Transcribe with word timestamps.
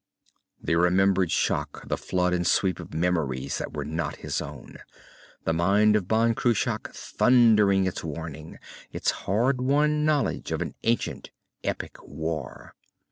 _The 0.65 0.81
remembered 0.81 1.29
shock, 1.29 1.87
the 1.87 1.95
flood 1.95 2.33
and 2.33 2.47
sweep 2.47 2.79
of 2.79 2.91
memories 2.91 3.59
that 3.59 3.75
were 3.75 3.85
not 3.85 4.15
his 4.15 4.41
own. 4.41 4.77
The 5.43 5.53
mind 5.53 5.95
of 5.95 6.07
Ban 6.07 6.33
Cruach 6.33 6.91
thundering 6.91 7.85
its 7.85 8.03
warning, 8.03 8.57
its 8.91 9.11
hard 9.11 9.61
won 9.61 10.03
knowledge 10.03 10.51
of 10.51 10.63
an 10.63 10.73
ancient, 10.81 11.29
epic 11.63 11.97
war.... 12.01 12.73